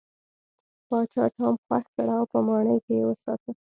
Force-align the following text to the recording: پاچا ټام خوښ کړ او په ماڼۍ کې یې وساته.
پاچا 0.87 1.23
ټام 1.35 1.53
خوښ 1.65 1.85
کړ 1.95 2.07
او 2.17 2.23
په 2.31 2.39
ماڼۍ 2.47 2.77
کې 2.85 2.93
یې 2.99 3.05
وساته. 3.09 3.51